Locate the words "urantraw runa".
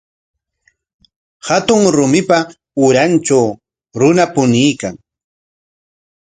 2.85-4.25